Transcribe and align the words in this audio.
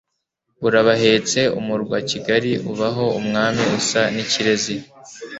Urabahetse 0.67 1.39
umurwa 1.59 1.97
Kigali, 2.09 2.51
Ubaho 2.71 3.05
Umwami 3.19 3.63
usa 3.79 4.01
n' 4.13 4.21
ikirezi. 4.23 4.75